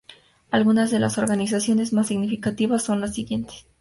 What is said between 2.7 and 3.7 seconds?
son las siguientes.